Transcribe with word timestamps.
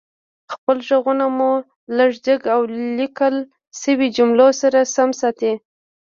خپل 0.53 0.77
غږونه 0.87 1.25
مو 1.37 1.51
لږ 1.97 2.11
جګ 2.25 2.41
او 2.53 2.61
ليکل 2.97 3.35
شويو 3.79 4.13
جملو 4.15 4.47
سره 4.61 4.79
سم 4.95 5.09
ساتئ 5.19 5.53